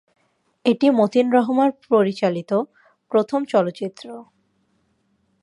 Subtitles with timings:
[0.65, 2.51] এটি মতিন রহমান পরিচালিত
[3.11, 4.05] প্রথম চলচ্চিত্র।